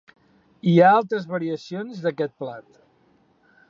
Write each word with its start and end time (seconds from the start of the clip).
Hi 0.71 0.73
ha 0.85 0.93
altres 0.93 1.29
variacions 1.35 2.03
d'aquest 2.07 2.37
plat. 2.45 2.85